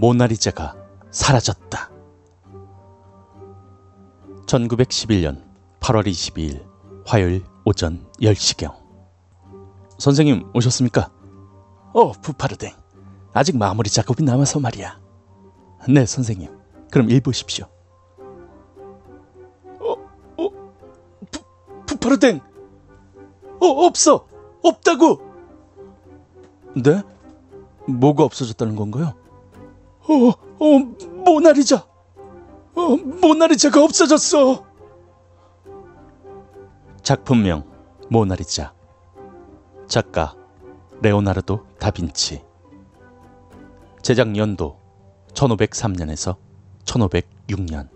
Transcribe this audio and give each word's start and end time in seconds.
모나리자가 0.00 0.76
사라졌다. 1.10 1.90
1911년 4.46 5.44
8월 5.80 6.06
22일 6.06 6.64
화요일 7.06 7.44
오전 7.64 8.06
10시경. 8.20 8.74
선생님 9.98 10.50
오셨습니까? 10.54 11.10
어, 11.92 12.12
부파르댕. 12.12 12.72
아직 13.32 13.56
마무리 13.56 13.90
작업이 13.90 14.22
남아서 14.22 14.60
말이야. 14.60 15.00
네, 15.88 16.06
선생님. 16.06 16.56
그럼 16.90 17.10
읽보십시오. 17.10 17.66
어, 19.80 19.92
어, 20.36 20.50
부, 21.30 21.40
부파르댕. 21.86 22.40
어, 23.60 23.66
없어. 23.66 24.26
없다고. 24.62 25.20
네? 26.76 27.02
뭐가 27.86 28.24
없어졌다는 28.24 28.76
건가요? 28.76 29.14
어, 30.08 30.28
어, 30.58 30.78
모나리자. 31.24 31.86
어, 32.74 32.96
모나리자가 32.96 33.84
없어졌어. 33.84 34.64
작품명 37.02 37.64
모나리자. 38.08 38.72
작가 39.86 40.34
레오나르도 41.02 41.66
다빈치. 41.78 42.42
제작 44.02 44.36
연도 44.36 44.78
1503년에서 45.34 46.36
1506년. 46.84 47.88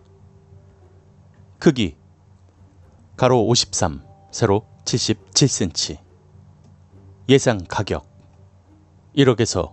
크기 1.59 1.97
가로 3.17 3.47
53, 3.47 4.03
세로 4.31 4.67
77cm. 4.85 5.99
예상 7.29 7.65
가격 7.69 8.07
1억에서 9.17 9.73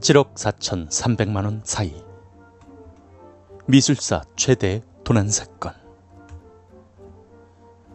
7억 0.00 0.34
4천3백만 0.34 1.44
원 1.44 1.60
사이. 1.62 1.92
미술사 3.66 4.22
최대 4.34 4.82
도난 5.04 5.28
사건. 5.28 5.74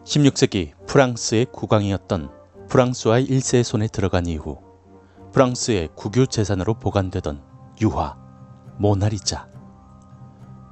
16세기 0.04 0.70
프랑스의 0.86 1.46
국왕이었던 1.46 2.30
프랑스와의 2.68 3.24
일세의 3.24 3.64
손에 3.64 3.88
들어간 3.88 4.26
이후 4.26 4.58
프랑스의 5.32 5.88
국유 5.96 6.28
재산으로 6.28 6.74
보관되던 6.74 7.42
유화 7.82 8.16
모나리자. 8.78 9.48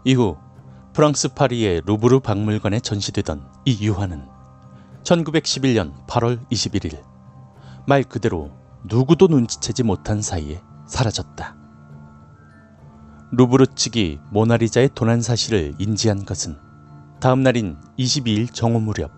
이후 0.05 0.37
프랑스 0.93 1.35
파리의 1.35 1.83
루브르 1.85 2.21
박물관에 2.21 2.79
전시되던 2.79 3.45
이 3.65 3.85
유화는 3.85 4.29
1911년 5.03 6.07
8월 6.07 6.49
21일 6.49 7.03
말 7.89 8.05
그대로 8.05 8.53
누구도 8.85 9.27
눈치채지 9.27 9.83
못한 9.83 10.23
사이에 10.23 10.63
사라졌다. 10.95 11.57
루브르 13.33 13.67
측이 13.75 14.21
모나리자의 14.31 14.91
도난 14.95 15.21
사실을 15.21 15.75
인지한 15.81 16.25
것은 16.25 16.57
다음 17.21 17.43
날인 17.43 17.77
22일 17.99 18.53
정오 18.53 18.79
무렵 18.79 19.11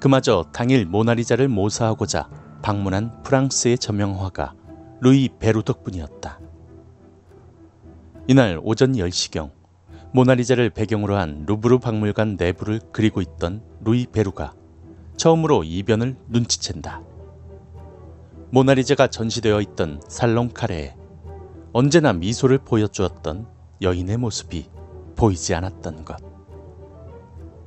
그마저 0.00 0.46
당일 0.54 0.86
모나리자를 0.86 1.48
모사하고자 1.48 2.30
방문한 2.62 3.22
프랑스의 3.22 3.76
저명화가 3.76 4.54
루이 5.02 5.28
베루 5.38 5.62
덕분이었다. 5.62 6.40
이날 8.26 8.58
오전 8.62 8.92
10시경 8.92 9.50
모나리자를 10.14 10.70
배경으로 10.70 11.16
한 11.16 11.44
루브르 11.46 11.80
박물관 11.80 12.36
내부를 12.38 12.80
그리고 12.92 13.20
있던 13.20 13.60
루이 13.84 14.06
베루가 14.06 14.54
처음으로 15.18 15.64
이변을 15.64 16.16
눈치챈다. 16.30 17.15
모나리자가 18.56 19.08
전시되어 19.08 19.60
있던 19.60 20.00
살롱 20.08 20.52
카레에 20.54 20.96
언제나 21.74 22.14
미소를 22.14 22.56
보여주었던 22.56 23.46
여인의 23.82 24.16
모습이 24.16 24.70
보이지 25.14 25.52
않았던 25.52 26.06
것. 26.06 26.16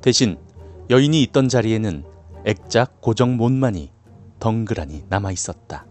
대신 0.02 0.40
여인이 0.90 1.22
있던 1.22 1.48
자리에는 1.48 2.06
액자 2.48 2.88
고정 3.02 3.38
못만이 3.38 3.92
덩그라니 4.40 5.04
남아 5.10 5.32
있었다. 5.32 5.86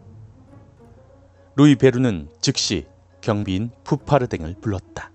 루이 1.54 1.76
베루는 1.76 2.30
즉시 2.40 2.88
경비인 3.20 3.70
푸파르댕을 3.84 4.56
불렀다. 4.60 5.12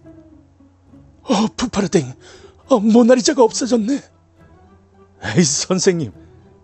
어, 1.24 1.48
푸파르댕, 1.58 2.14
어, 2.70 2.80
모나리자가 2.80 3.44
없어졌네. 3.44 4.00
에이, 5.36 5.44
선생님, 5.44 6.14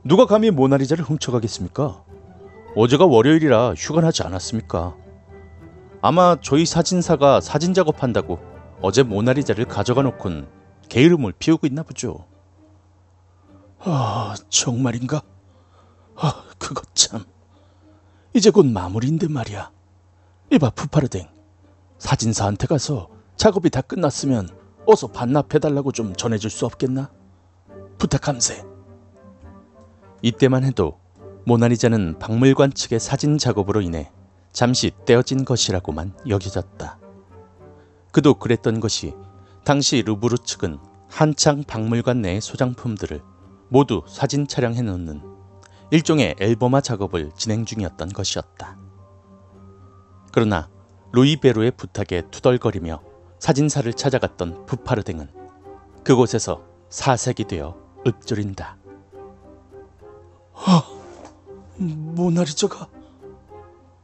누가 0.05 0.25
감히 0.25 0.51
모나리자를 0.51 1.03
훔쳐가겠습니까? 1.03 2.05
어제가 2.79 3.05
월요일이라 3.05 3.73
휴관하지 3.73 4.23
않았습니까? 4.23 4.95
아마 6.01 6.37
저희 6.41 6.65
사진사가 6.65 7.41
사진 7.41 7.73
작업한다고 7.73 8.39
어제 8.81 9.03
모나리자를 9.03 9.65
가져가 9.65 10.01
놓곤 10.01 10.47
게으름을 10.87 11.33
피우고 11.37 11.67
있나 11.67 11.83
보죠. 11.83 12.25
아, 13.79 14.33
정말인가? 14.47 15.21
아, 16.15 16.45
그것 16.57 16.95
참. 16.95 17.25
이제 18.33 18.49
곧 18.49 18.65
마무리인데 18.65 19.27
말이야. 19.27 19.71
이봐, 20.53 20.69
푸파르댕. 20.69 21.27
사진사한테 21.97 22.65
가서 22.67 23.09
작업이 23.35 23.71
다 23.71 23.81
끝났으면 23.81 24.47
어서 24.85 25.07
반납해달라고 25.07 25.91
좀 25.91 26.15
전해줄 26.15 26.49
수 26.49 26.65
없겠나? 26.65 27.11
부탁함세. 27.97 28.63
이때만 30.21 30.63
해도 30.63 30.97
모나리자는 31.49 32.19
박물관 32.19 32.73
측의 32.73 32.99
사진 32.99 33.39
작업으로 33.39 33.81
인해 33.81 34.11
잠시 34.51 34.91
떼어진 35.07 35.45
것이라고만 35.45 36.13
여겨졌다. 36.27 36.99
그도 38.11 38.35
그랬던 38.35 38.79
것이 38.79 39.15
당시 39.63 40.03
루브르 40.05 40.37
측은 40.37 40.77
한창 41.09 41.63
박물관 41.63 42.21
내의 42.21 42.39
소장품들을 42.39 43.23
모두 43.67 44.03
사진 44.07 44.45
촬영해 44.45 44.83
놓는 44.83 45.23
일종의 45.89 46.35
앨범화 46.39 46.81
작업을 46.81 47.31
진행 47.35 47.65
중이었던 47.65 48.09
것이었다. 48.09 48.77
그러나 50.31 50.69
루이 51.13 51.37
베로의 51.37 51.71
부탁에 51.71 52.29
투덜거리며 52.29 53.01
사진사를 53.39 53.91
찾아갔던 53.91 54.67
부파르댕은 54.67 55.31
그곳에서 56.03 56.61
사색이 56.89 57.45
되어 57.45 57.75
읊조린다. 58.05 58.77
아, 60.53 60.98
모나리자가 61.79 62.87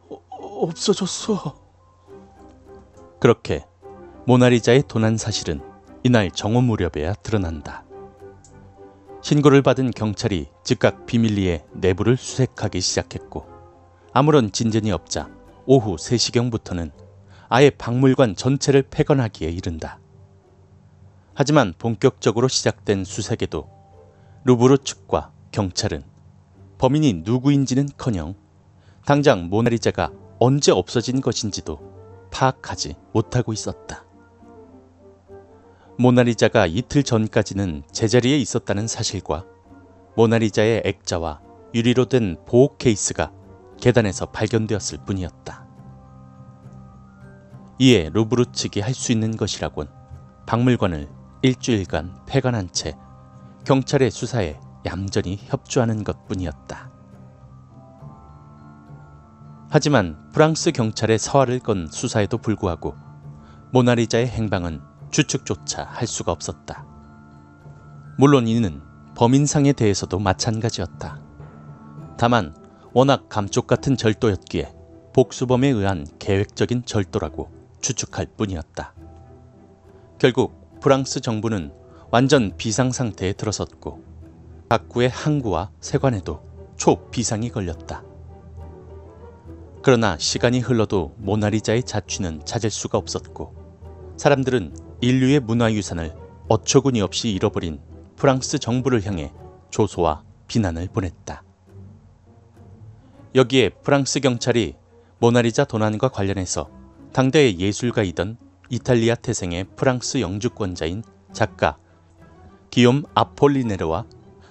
어, 0.09 0.21
없어졌어. 0.39 1.55
그렇게 3.19 3.65
모나리자의 4.25 4.83
도난 4.87 5.17
사실은 5.17 5.61
이날 6.03 6.31
정오 6.31 6.61
무렵에야 6.61 7.13
드러난다. 7.15 7.83
신고를 9.21 9.61
받은 9.61 9.91
경찰이 9.91 10.47
즉각 10.63 11.05
비밀리에 11.05 11.65
내부를 11.73 12.15
수색하기 12.15 12.79
시작했고 12.79 13.47
아무런 14.13 14.51
진전이 14.51 14.91
없자 14.91 15.29
오후 15.65 15.95
3시경부터는 15.95 16.91
아예 17.49 17.69
박물관 17.71 18.35
전체를 18.35 18.83
폐건하기에 18.83 19.49
이른다. 19.49 19.99
하지만 21.33 21.73
본격적으로 21.77 22.47
시작된 22.47 23.03
수색에도 23.03 23.67
루브르 24.45 24.77
측과 24.79 25.31
경찰은 25.51 26.14
범인이 26.77 27.21
누구인지는커녕 27.25 28.35
당장 29.05 29.49
모나리자가 29.49 30.11
언제 30.39 30.71
없어진 30.71 31.21
것인지도 31.21 31.79
파악하지 32.31 32.95
못하고 33.13 33.53
있었다. 33.53 34.03
모나리자가 35.97 36.65
이틀 36.67 37.03
전까지는 37.03 37.83
제자리에 37.91 38.37
있었다는 38.37 38.87
사실과 38.87 39.45
모나리자의 40.17 40.81
액자와 40.83 41.41
유리로 41.73 42.05
된 42.05 42.37
보호 42.45 42.75
케이스가 42.78 43.31
계단에서 43.79 44.28
발견되었을 44.28 44.99
뿐이었다. 45.05 45.66
이에 47.79 48.09
루브르 48.13 48.45
측이 48.51 48.81
할 48.81 48.93
수 48.93 49.11
있는 49.11 49.35
것이라곤 49.35 49.89
박물관을 50.45 51.09
일주일간 51.41 52.25
폐관한 52.25 52.71
채 52.71 52.95
경찰의 53.66 54.11
수사에 54.11 54.59
얌전히 54.85 55.40
협조하는 55.46 56.03
것 56.03 56.28
뿐이었다. 56.28 56.91
하지만 59.70 60.17
프랑스 60.32 60.72
경찰의 60.72 61.20
서화를 61.20 61.59
건 61.59 61.87
수사에도 61.91 62.37
불구하고 62.37 62.96
모나리자의 63.72 64.28
행방은 64.28 64.82
추측조차 65.11 65.84
할 65.84 66.08
수가 66.08 66.32
없었다. 66.32 66.85
물론 68.17 68.47
이는 68.47 68.82
범인상에 69.16 69.73
대해서도 69.73 70.20
마찬가지였다. 70.20 71.20
다만 72.17 72.55
워낙 72.93 73.28
감쪽 73.28 73.67
같은 73.67 73.97
절도였기에 73.97 74.73
복수범에 75.14 75.67
의한 75.67 76.05
계획적인 76.20 76.85
절도라고 76.85 77.49
추측할 77.81 78.28
뿐이었다. 78.38 78.93
결국 80.20 80.79
프랑스 80.79 81.20
정부는 81.20 81.73
완전 82.11 82.55
비상 82.55 82.91
상태에 82.91 83.34
들어섰고 83.34 84.15
각구의 84.70 85.09
항구와 85.09 85.72
세관에도 85.79 86.41
초비상이 86.78 87.50
걸렸다. 87.50 88.03
그러나 89.82 90.17
시간이 90.17 90.59
흘러도 90.59 91.14
모나리자의 91.17 91.84
자취는 91.84 92.44
찾을 92.46 92.72
수가 92.72 92.97
없었고 92.97 93.53
사람들은 94.17 94.76
인류의 95.02 95.41
문화유산을 95.41 96.16
어처구니 96.47 97.02
없이 97.02 97.29
잃어버린 97.29 97.79
프랑스 98.16 98.58
정부를 98.58 99.06
향해 99.06 99.32
조소와 99.70 100.23
비난을 100.47 100.88
보냈다. 100.91 101.44
여기에 103.35 103.70
프랑스 103.84 104.20
경찰이 104.22 104.76
모나리자 105.20 105.66
도난과 105.66 106.09
관련해서 106.09 106.70
당대의 107.14 107.59
예술가이던 107.59 108.38
이탈리아 108.70 109.16
태생의 109.16 109.66
프랑스 109.76 110.22
영주권자인 110.22 111.03
작가 111.32 111.78
기욤 112.72 113.03
아폴리네르와 113.14 114.06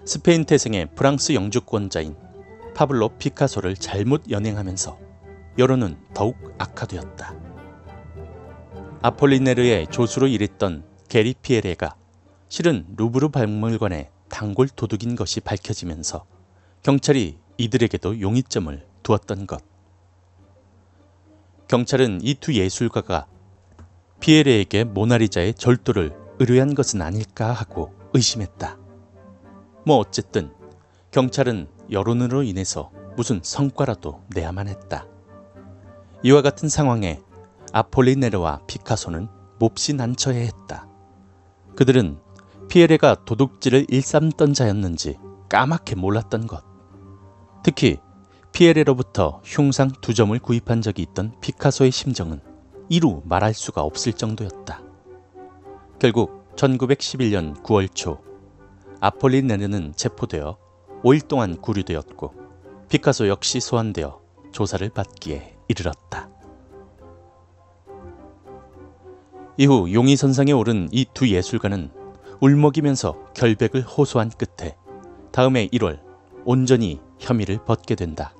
스페인 0.06 0.44
태생의 0.44 0.88
프랑스 0.94 1.32
영주권자인 1.32 2.16
파블로 2.74 3.16
피카소를 3.18 3.74
잘못 3.76 4.30
연행하면서 4.30 4.98
여론은 5.58 5.96
더욱 6.12 6.36
악화되었다. 6.58 7.34
아폴리네르의 9.00 9.86
조수로 9.88 10.26
일했던 10.26 10.84
게리 11.08 11.34
피에레가 11.40 11.96
실은 12.48 12.86
루브르 12.96 13.30
박물관의 13.30 14.10
단골 14.28 14.68
도둑인 14.68 15.16
것이 15.16 15.40
밝혀지면서 15.40 16.26
경찰이 16.82 17.38
이들에게도 17.56 18.20
용의점을 18.20 18.86
두었던 19.02 19.46
것. 19.46 19.62
경찰은 21.68 22.20
이 22.22 22.34
두 22.34 22.52
예술가가 22.52 23.26
피에레에게 24.20 24.84
모나리자의 24.84 25.54
절도를 25.54 26.14
의뢰한 26.40 26.74
것은 26.74 27.00
아닐까 27.00 27.52
하고 27.52 27.94
의심했다. 28.12 28.83
뭐 29.86 29.98
어쨌든 29.98 30.50
경찰은 31.10 31.68
여론으로 31.90 32.42
인해서 32.42 32.90
무슨 33.16 33.40
성과라도 33.42 34.22
내야만 34.34 34.68
했다. 34.68 35.06
이와 36.22 36.42
같은 36.42 36.68
상황에 36.68 37.20
아폴리네르와 37.72 38.62
피카소는 38.66 39.28
몹시 39.58 39.92
난처해 39.94 40.40
했다. 40.46 40.88
그들은 41.76 42.18
피에레가 42.68 43.24
도둑질을 43.24 43.86
일삼던 43.88 44.54
자였는지 44.54 45.18
까맣게 45.48 45.96
몰랐던 45.96 46.46
것. 46.46 46.64
특히 47.62 47.98
피에레로부터 48.52 49.40
흉상 49.44 49.90
두 50.00 50.14
점을 50.14 50.36
구입한 50.38 50.80
적이 50.80 51.02
있던 51.02 51.34
피카소의 51.40 51.90
심정은 51.90 52.40
이루 52.88 53.22
말할 53.24 53.52
수가 53.52 53.82
없을 53.82 54.12
정도였다. 54.12 54.80
결국 55.98 56.54
1911년 56.56 57.62
9월 57.62 57.92
초 57.94 58.18
아폴리네르는 59.04 59.92
체포되어 59.96 60.56
5일 61.02 61.28
동안 61.28 61.60
구류되었고 61.60 62.32
피카소 62.88 63.28
역시 63.28 63.60
소환되어 63.60 64.18
조사를 64.50 64.88
받기에 64.88 65.58
이르렀다. 65.68 66.30
이후 69.58 69.92
용의 69.92 70.16
선상에 70.16 70.52
오른 70.52 70.88
이 70.90 71.04
두 71.12 71.28
예술가는 71.28 71.90
울먹이면서 72.40 73.32
결백을 73.34 73.82
호소한 73.82 74.30
끝에 74.30 74.74
다음해 75.32 75.68
1월 75.68 76.00
온전히 76.46 77.02
혐의를 77.18 77.62
벗게 77.62 77.94
된다. 77.96 78.34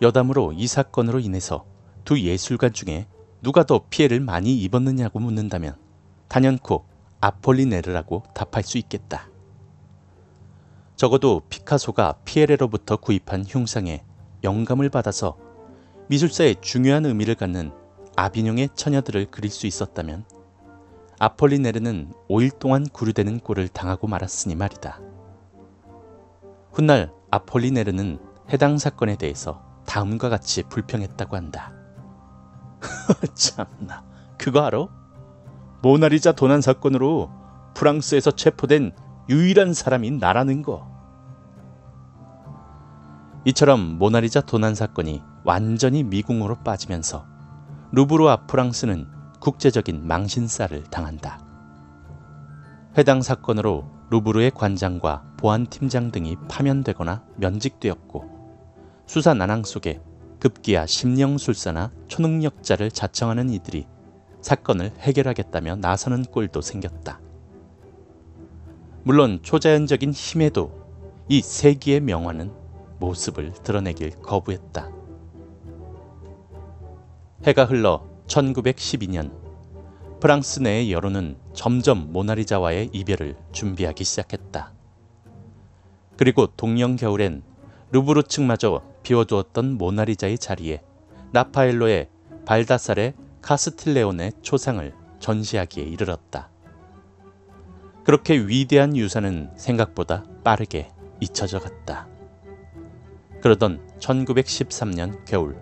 여담으로 0.00 0.54
이 0.54 0.66
사건으로 0.66 1.20
인해서 1.20 1.66
두 2.06 2.18
예술가 2.18 2.70
중에 2.70 3.08
누가 3.42 3.64
더 3.64 3.84
피해를 3.90 4.20
많이 4.20 4.56
입었느냐고 4.56 5.18
묻는다면 5.18 5.76
단연코 6.28 6.86
아폴리네르라고 7.20 8.22
답할 8.34 8.62
수 8.62 8.78
있겠다. 8.78 9.33
적어도 10.96 11.42
피카소가 11.48 12.18
피에레로부터 12.24 12.96
구입한 12.96 13.44
흉상에 13.46 14.04
영감을 14.44 14.90
받아서 14.90 15.36
미술사에 16.08 16.56
중요한 16.60 17.04
의미를 17.04 17.34
갖는 17.34 17.72
아비뇽의 18.16 18.68
처녀들을 18.74 19.30
그릴 19.30 19.50
수 19.50 19.66
있었다면 19.66 20.24
아폴리네르는 21.18 22.12
5일 22.28 22.58
동안 22.58 22.86
구류되는 22.88 23.40
꼴을 23.40 23.68
당하고 23.68 24.06
말았으니 24.06 24.54
말이다. 24.54 25.00
훗날 26.72 27.12
아폴리네르는 27.30 28.18
해당 28.52 28.78
사건에 28.78 29.16
대해서 29.16 29.62
다음과 29.86 30.28
같이 30.28 30.62
불평했다고 30.64 31.36
한다. 31.36 31.72
참나, 33.34 34.04
그거 34.38 34.60
알아? 34.60 34.88
모나리자 35.82 36.32
도난 36.32 36.60
사건으로 36.60 37.30
프랑스에서 37.74 38.32
체포된 38.32 38.92
유일한 39.28 39.72
사람이 39.72 40.10
나라는 40.12 40.62
거. 40.62 40.86
이처럼 43.46 43.98
모나리자 43.98 44.42
도난 44.42 44.74
사건이 44.74 45.22
완전히 45.44 46.02
미궁으로 46.02 46.56
빠지면서 46.56 47.24
루브르와 47.92 48.46
프랑스는 48.46 49.06
국제적인 49.40 50.06
망신살을 50.06 50.84
당한다. 50.84 51.38
해당 52.98 53.22
사건으로 53.22 53.90
루브르의 54.10 54.50
관장과 54.50 55.24
보안팀장 55.38 56.10
등이 56.10 56.36
파면되거나 56.48 57.24
면직되었고 57.36 59.04
수사 59.06 59.32
난항 59.32 59.64
속에 59.64 60.00
급기야 60.38 60.84
심령술사나 60.84 61.90
초능력자를 62.08 62.90
자청하는 62.90 63.48
이들이 63.50 63.86
사건을 64.42 64.92
해결하겠다며 64.98 65.76
나서는 65.76 66.24
꼴도 66.24 66.60
생겼다. 66.60 67.23
물론 69.06 69.40
초자연적인 69.42 70.12
힘에도 70.12 70.72
이 71.28 71.42
세기의 71.42 72.00
명화는 72.00 72.50
모습을 72.98 73.52
드러내길 73.52 74.22
거부했다. 74.22 74.90
해가 77.44 77.66
흘러 77.66 78.02
1912년 78.26 79.30
프랑스 80.20 80.60
내의 80.60 80.90
여론은 80.90 81.36
점점 81.52 82.14
모나리자와의 82.14 82.88
이별을 82.94 83.36
준비하기 83.52 84.04
시작했다. 84.04 84.72
그리고 86.16 86.46
동령 86.46 86.96
겨울엔 86.96 87.42
루브르 87.92 88.22
측마저 88.22 88.80
비워두었던 89.02 89.76
모나리자의 89.76 90.38
자리에 90.38 90.82
나파엘로의 91.32 92.08
발다살의 92.46 93.12
카스틸레온의 93.42 94.32
초상을 94.40 94.94
전시하기에 95.18 95.84
이르렀다. 95.84 96.53
그렇게 98.04 98.38
위대한 98.38 98.96
유산은 98.96 99.52
생각보다 99.56 100.24
빠르게 100.44 100.90
잊혀져 101.20 101.58
갔다. 101.58 102.06
그러던 103.40 103.80
1913년 103.98 105.24
겨울, 105.24 105.56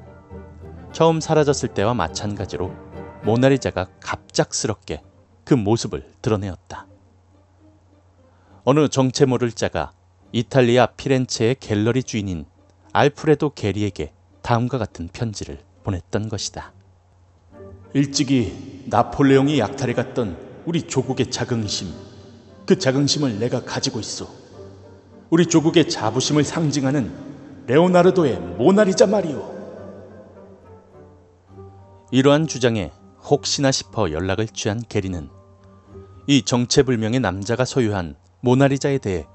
처음 0.93 1.21
사라졌을 1.21 1.69
때와 1.69 1.95
마찬가지로 1.95 2.75
모나리자가 3.23 3.87
갑작스럽게 4.01 5.03
그 5.45 5.55
모습을 5.55 6.05
드러내었다. 6.21 6.87
어느 8.65 8.89
정체 8.89 9.25
모를 9.25 9.53
자가 9.53 9.93
이탈리아 10.33 10.87
피렌체의 10.87 11.57
갤러리 11.61 12.03
주인인 12.03 12.45
알프레도 12.93 13.51
게리에게 13.51 14.13
다음과 14.43 14.79
같은 14.79 15.09
편지를 15.13 15.61
보냈던 15.85 16.29
것이다. 16.29 16.73
일찍이 17.95 18.85
나폴레옹이 18.87 19.59
약탈해 19.59 19.93
갔던 19.95 20.63
우리 20.65 20.83
조국의 20.83 21.31
자긍심, 21.31 22.12
그 22.67 22.79
자긍심을 22.79 23.39
내가 23.39 23.65
가지고 23.65 24.01
있어. 24.01 24.29
우리 25.31 25.47
조국의 25.47 25.89
자부심을 25.89 26.45
상징하는 26.45 27.11
레오나르도의 27.67 28.39
모나리자 28.59 29.07
말이오. 29.07 29.53
이러한 32.11 32.47
주장에 32.47 32.93
혹시나 33.25 33.71
싶어 33.71 34.11
연락을 34.11 34.47
취한 34.49 34.83
게리는 34.87 35.31
이 36.27 36.43
정체불명의 36.43 37.21
남자가 37.21 37.65
소유한 37.65 38.17
모나리자에 38.41 38.99
대해 38.99 39.27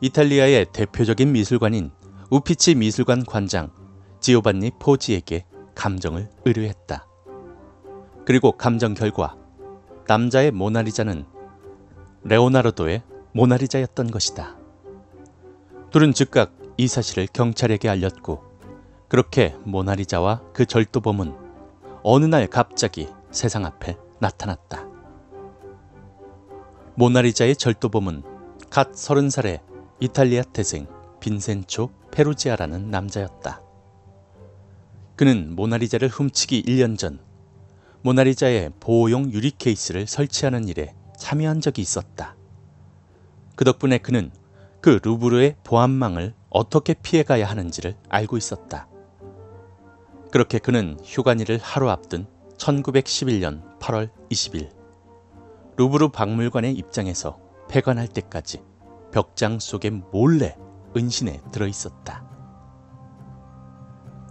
이탈리아의 0.00 0.66
대표적인 0.72 1.32
미술관인 1.32 1.90
우피치 2.30 2.74
미술관 2.74 3.24
관장 3.24 3.70
지오반니 4.20 4.72
포지에게 4.78 5.44
감정을 5.74 6.30
의뢰했다. 6.44 7.06
그리고 8.24 8.52
감정 8.52 8.94
결과 8.94 9.36
남자의 10.08 10.50
모나리자는 10.50 11.26
레오나르도의 12.28 13.02
모나리자였던 13.32 14.10
것이다. 14.10 14.56
둘은 15.92 16.12
즉각 16.12 16.52
이 16.76 16.88
사실을 16.88 17.28
경찰에게 17.32 17.88
알렸고 17.88 18.42
그렇게 19.08 19.54
모나리자와 19.64 20.42
그 20.52 20.66
절도범은 20.66 21.34
어느 22.02 22.24
날 22.24 22.48
갑자기 22.48 23.08
세상 23.30 23.64
앞에 23.64 23.96
나타났다. 24.18 24.86
모나리자의 26.96 27.54
절도범은 27.54 28.24
갓 28.70 28.96
서른 28.96 29.30
살의 29.30 29.60
이탈리아 30.00 30.42
태생 30.42 30.88
빈센초 31.20 31.90
페루지아라는 32.10 32.90
남자였다. 32.90 33.62
그는 35.14 35.54
모나리자를 35.54 36.08
훔치기 36.08 36.64
1년 36.64 36.98
전 36.98 37.20
모나리자의 38.02 38.72
보호용 38.80 39.32
유리 39.32 39.52
케이스를 39.52 40.08
설치하는 40.08 40.68
일에 40.68 40.94
참여한 41.16 41.60
적이 41.60 41.82
있었다. 41.82 42.36
그 43.54 43.64
덕분에 43.64 43.98
그는 43.98 44.30
그 44.80 45.00
루브르의 45.02 45.56
보안망을 45.64 46.34
어떻게 46.50 46.94
피해가야 46.94 47.46
하는지를 47.48 47.96
알고 48.08 48.36
있었다. 48.36 48.88
그렇게 50.30 50.58
그는 50.58 50.98
휴관일을 51.02 51.58
하루 51.62 51.90
앞둔 51.90 52.26
1911년 52.58 53.78
8월 53.78 54.10
20일 54.30 54.70
루브르 55.76 56.08
박물관의 56.10 56.72
입장에서 56.74 57.38
폐관할 57.68 58.08
때까지 58.08 58.62
벽장 59.12 59.58
속에 59.58 59.90
몰래 59.90 60.56
은신에 60.96 61.40
들어 61.52 61.66
있었다. 61.66 62.24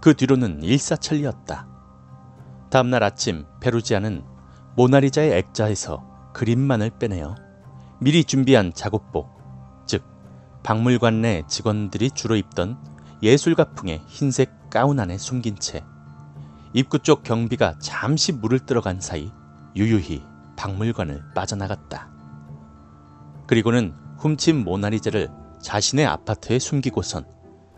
그 0.00 0.14
뒤로는 0.14 0.62
일사천리였다. 0.62 1.68
다음날 2.70 3.02
아침 3.02 3.44
페루지아는 3.60 4.24
모나리자의 4.76 5.32
액자에서 5.32 6.15
그림만을 6.36 6.90
빼내어 6.98 7.34
미리 7.98 8.22
준비한 8.22 8.70
작업복, 8.74 9.26
즉 9.86 10.04
박물관 10.62 11.22
내 11.22 11.42
직원들이 11.48 12.10
주로 12.10 12.36
입던 12.36 12.76
예술가풍의 13.22 14.02
흰색 14.06 14.68
가운 14.68 15.00
안에 15.00 15.16
숨긴 15.16 15.56
채 15.56 15.82
입구 16.74 16.98
쪽 16.98 17.22
경비가 17.22 17.78
잠시 17.78 18.32
물을 18.32 18.58
들어간 18.58 19.00
사이 19.00 19.32
유유히 19.76 20.22
박물관을 20.56 21.22
빠져나갔다. 21.34 22.10
그리고는 23.46 23.94
훔친 24.18 24.62
모나리자를 24.62 25.30
자신의 25.62 26.04
아파트에 26.04 26.58
숨기고선 26.58 27.24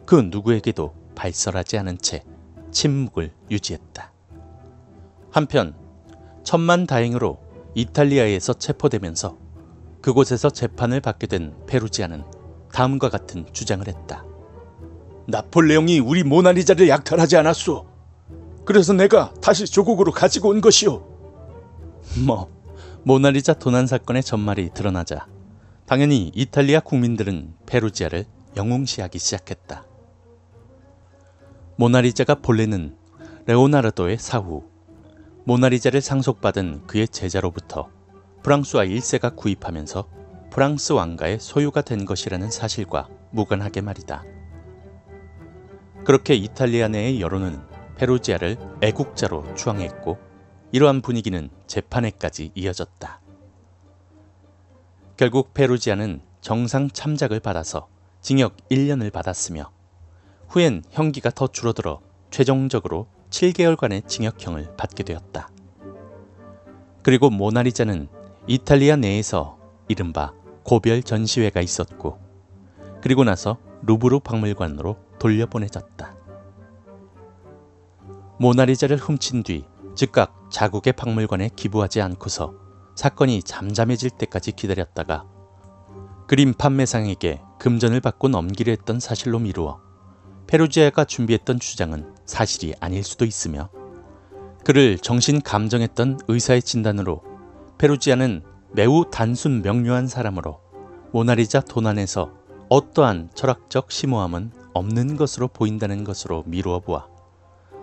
그 0.05 0.17
누구에게도 0.17 1.13
발설하지 1.15 1.79
않은 1.79 1.99
채 1.99 2.25
침묵을 2.73 3.33
유지했다. 3.53 4.13
한편 5.31 5.77
천만 6.43 6.89
다행으로 6.89 7.48
이탈리아에서 7.79 8.55
체포되면서 8.55 9.39
그곳에서 10.01 10.51
재판을 10.51 11.01
받게 11.01 11.29
된 11.29 11.55
페루지아는 11.69 12.25
다음과 12.73 13.09
같은 13.09 13.47
주장을 13.53 13.87
했다. 13.87 14.25
나폴레옹이 15.29 16.01
우리 16.01 16.25
모나리자를 16.25 16.89
약탈하지 16.89 17.37
않았소. 17.37 17.87
그래서 18.65 18.93
내가 18.93 19.33
다시 19.41 19.65
조국으로 19.65 20.11
가지고 20.11 20.49
온 20.49 20.61
것이오. 20.61 21.07
뭐 22.27 22.51
모나리자 23.05 23.55
도난 23.55 23.87
사건의 23.87 24.25
전말이 24.25 24.71
드러나자 24.75 25.29
당연히 25.87 26.33
이탈리아 26.35 26.81
국민들은 26.81 27.55
페루지아를 27.67 28.25
영웅시하기 28.57 29.19
시작했다. 29.21 29.85
모나리자가 31.77 32.35
본래는 32.35 32.97
레오나르도의 33.47 34.19
사후, 34.19 34.65
모나리자를 35.49 36.03
상속받은 36.03 36.87
그의 36.87 37.09
제자로부터 37.09 37.89
프랑스와 38.43 38.85
1세가 38.85 39.35
구입하면서 39.35 40.07
프랑스 40.51 40.93
왕가의 40.93 41.41
소유가 41.41 41.81
된 41.81 42.05
것이라는 42.05 42.51
사실과 42.51 43.09
무관하게 43.31 43.81
말이다. 43.81 44.25
그렇게 46.05 46.35
이탈리아 46.35 46.89
내의 46.89 47.23
여론은 47.23 47.63
페루지아를 47.97 48.59
애국자로 48.83 49.55
추앙했고 49.55 50.19
이러한 50.73 51.01
분위기는 51.01 51.49
재판에까지 51.67 52.53
이어졌다. 52.55 53.23
결국 55.17 55.55
페루지아는 55.55 56.21
정상 56.43 56.91
참작을 56.91 57.41
받아서 57.41 57.89
징역 58.21 58.55
1년을 58.71 59.11
받았으며 59.11 59.73
후엔 60.49 60.83
형기가 60.91 61.31
더 61.31 61.47
줄어들어 61.47 62.03
최종적으로 62.31 63.07
7개월간의 63.31 64.07
징역형을 64.09 64.77
받게 64.77 65.05
되었다. 65.05 65.49
그리고 67.03 67.31
모나리자는 67.31 68.09
이탈리아 68.47 68.97
내에서 68.97 69.59
이른바 69.89 70.33
고별 70.63 71.03
전시회가 71.03 71.61
있었고 71.61 72.19
그리고 73.01 73.25
나서 73.25 73.59
루브르 73.83 74.21
박물관으로 74.21 74.97
돌려보내졌다. 75.19 76.15
모나리자를 78.39 78.97
훔친 78.97 79.43
뒤 79.43 79.65
즉각 79.95 80.49
자국의 80.51 80.93
박물관에 80.93 81.51
기부하지 81.57 82.01
않고서 82.01 82.55
사건이 82.95 83.43
잠잠해질 83.43 84.11
때까지 84.11 84.53
기다렸다가 84.53 85.25
그림 86.27 86.53
판매상에게 86.53 87.41
금전을 87.59 88.01
받고 88.01 88.29
넘기려 88.29 88.71
했던 88.71 89.01
사실로 89.01 89.39
미루어 89.39 89.81
페루지아가 90.49 91.05
준비했던 91.05 91.61
주장은 91.61 92.11
사실이 92.25 92.75
아닐 92.81 93.05
수도 93.05 93.27
있으며 93.27 93.69
그를 94.65 94.99
정신 94.99 95.43
감정했던 95.43 96.21
의사의 96.27 96.63
진단으로 96.63 97.23
페루지아는 97.77 98.43
매우 98.73 99.05
단순 99.11 99.61
명료한 99.61 100.07
사람으로 100.07 100.59
모나리자 101.13 101.61
도난에서 101.61 102.33
어떠한 102.71 103.31
철학적 103.35 103.93
심오함은 103.93 104.53
없는 104.73 105.17
것으로 105.17 105.49
보인다는 105.49 106.03
것으로 106.03 106.45
미루어 106.47 106.81
보아 106.81 107.07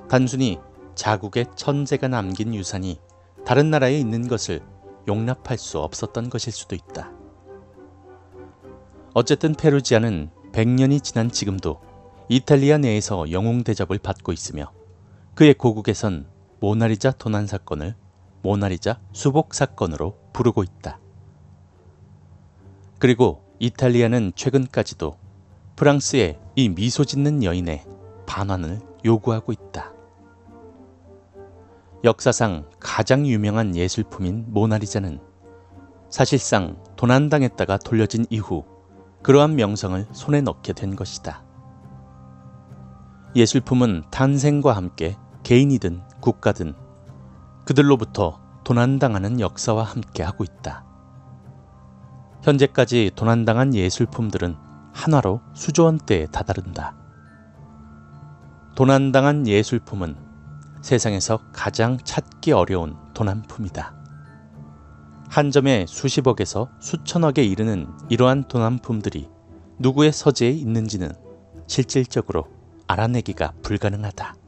단순히 0.09 0.57
자국의 0.95 1.45
천재가 1.55 2.07
남긴 2.07 2.55
유산이 2.55 2.99
다른 3.45 3.69
나라에 3.69 3.97
있는 3.99 4.27
것을 4.27 4.61
용납할 5.07 5.59
수 5.59 5.79
없었던 5.79 6.31
것일 6.31 6.51
수도 6.51 6.75
있다. 6.75 7.11
어쨌든 9.13 9.53
페루지아는 9.53 10.31
100년이 10.51 11.03
지난 11.03 11.29
지금도 11.29 11.79
이탈리아 12.27 12.79
내에서 12.79 13.31
영웅 13.31 13.63
대접을 13.63 13.99
받고 13.99 14.31
있으며 14.31 14.71
그의 15.35 15.53
고국에선 15.53 16.27
모나리자 16.59 17.11
도난 17.11 17.45
사건을 17.45 17.95
모나리자 18.41 18.99
수복 19.13 19.53
사건으로 19.53 20.17
부르고 20.33 20.63
있다. 20.63 20.99
그리고 22.97 23.43
이탈리아는 23.59 24.31
최근까지도 24.35 25.17
프랑스의 25.75 26.39
이 26.55 26.69
미소 26.69 27.05
짓는 27.05 27.43
여인의 27.43 27.85
반환을 28.25 28.79
요구하고 29.05 29.51
있다. 29.51 29.93
역사상 32.03 32.69
가장 32.79 33.27
유명한 33.27 33.75
예술품인 33.75 34.45
모나리자는 34.47 35.19
사실상 36.09 36.81
도난당했다가 36.95 37.77
돌려진 37.77 38.25
이후 38.29 38.63
그러한 39.21 39.55
명성을 39.55 40.07
손에 40.11 40.41
넣게 40.41 40.73
된 40.73 40.95
것이다. 40.95 41.44
예술품은 43.35 44.05
탄생과 44.11 44.73
함께 44.73 45.17
개인이든 45.43 46.01
국가든 46.21 46.73
그들로부터 47.65 48.39
도난당하는 48.63 49.41
역사와 49.41 49.83
함께 49.83 50.23
하고 50.23 50.45
있다. 50.45 50.85
현재까지 52.43 53.11
도난당한 53.13 53.75
예술품들은 53.75 54.55
한화로 54.93 55.41
수조 55.53 55.83
원대에 55.83 56.27
다다른다. 56.27 56.95
도난당한 58.75 59.47
예술품은 59.47 60.15
세상에서 60.81 61.39
가장 61.51 61.97
찾기 61.97 62.53
어려운 62.53 62.95
도난품이다. 63.13 63.93
한 65.27 65.51
점에 65.51 65.85
수십억에서 65.87 66.69
수천억에 66.79 67.43
이르는 67.43 67.89
이러한 68.07 68.45
도난품들이 68.47 69.29
누구의 69.79 70.13
서재에 70.13 70.51
있는지는 70.51 71.11
실질적으로 71.67 72.54
알아내기가 72.87 73.53
불가능하다. 73.61 74.44